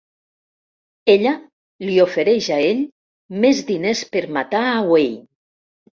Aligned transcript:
Ella 1.13 1.33
li 1.89 1.99
ofereix 2.05 2.49
a 2.55 2.59
ell 2.71 2.81
més 3.45 3.61
diners 3.71 4.03
per 4.17 4.27
matar 4.39 4.65
a 4.71 4.77
Wayne. 4.93 5.25